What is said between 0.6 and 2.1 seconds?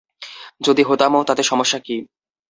যদি হতামও তাতে সমস্যা কী।